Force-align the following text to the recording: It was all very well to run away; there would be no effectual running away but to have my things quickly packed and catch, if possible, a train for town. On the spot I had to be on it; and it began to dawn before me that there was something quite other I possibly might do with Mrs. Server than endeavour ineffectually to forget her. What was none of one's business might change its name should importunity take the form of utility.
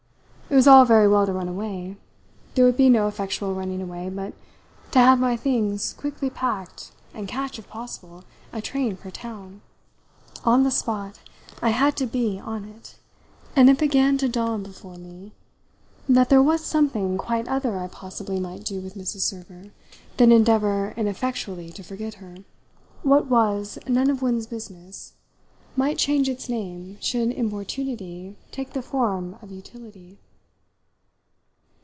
It 0.49 0.55
was 0.55 0.67
all 0.67 0.83
very 0.83 1.07
well 1.07 1.25
to 1.25 1.31
run 1.31 1.47
away; 1.47 1.95
there 2.55 2.65
would 2.65 2.75
be 2.75 2.89
no 2.89 3.07
effectual 3.07 3.53
running 3.53 3.81
away 3.81 4.09
but 4.09 4.33
to 4.91 4.99
have 4.99 5.17
my 5.17 5.37
things 5.37 5.93
quickly 5.93 6.29
packed 6.29 6.91
and 7.13 7.25
catch, 7.25 7.57
if 7.57 7.69
possible, 7.69 8.25
a 8.51 8.61
train 8.61 8.97
for 8.97 9.09
town. 9.09 9.61
On 10.43 10.63
the 10.63 10.69
spot 10.69 11.19
I 11.61 11.69
had 11.69 11.95
to 11.95 12.05
be 12.05 12.37
on 12.37 12.65
it; 12.65 12.95
and 13.55 13.69
it 13.69 13.77
began 13.77 14.17
to 14.17 14.27
dawn 14.27 14.61
before 14.61 14.97
me 14.97 15.31
that 16.09 16.27
there 16.29 16.43
was 16.43 16.65
something 16.65 17.17
quite 17.17 17.47
other 17.47 17.79
I 17.79 17.87
possibly 17.87 18.37
might 18.37 18.65
do 18.65 18.81
with 18.81 18.95
Mrs. 18.95 19.21
Server 19.21 19.71
than 20.17 20.33
endeavour 20.33 20.93
ineffectually 20.97 21.69
to 21.69 21.81
forget 21.81 22.15
her. 22.15 22.39
What 23.03 23.27
was 23.27 23.79
none 23.87 24.09
of 24.09 24.21
one's 24.21 24.47
business 24.47 25.13
might 25.77 25.97
change 25.97 26.27
its 26.27 26.49
name 26.49 26.97
should 26.99 27.31
importunity 27.31 28.35
take 28.51 28.73
the 28.73 28.81
form 28.81 29.37
of 29.41 29.49
utility. 29.49 30.17